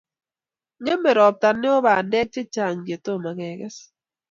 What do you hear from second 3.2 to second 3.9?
keges